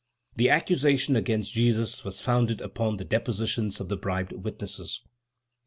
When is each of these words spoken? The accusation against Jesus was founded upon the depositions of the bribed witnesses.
The 0.35 0.49
accusation 0.49 1.15
against 1.15 1.53
Jesus 1.53 2.03
was 2.03 2.21
founded 2.21 2.59
upon 2.59 2.97
the 2.97 3.05
depositions 3.05 3.79
of 3.79 3.87
the 3.87 3.97
bribed 3.97 4.31
witnesses. 4.31 5.01